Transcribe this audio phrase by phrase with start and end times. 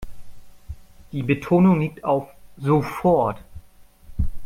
[1.11, 3.37] Die Betonung liegt auf sofort.